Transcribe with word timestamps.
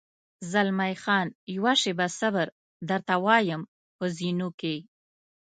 زلمی 0.51 0.93
خان: 1.03 1.27
یوه 1.55 1.73
شېبه 1.81 2.07
صبر، 2.19 2.47
درته 2.89 3.13
وایم، 3.25 3.61
په 3.97 4.05
زینو 4.17 4.49
کې. 4.59 4.75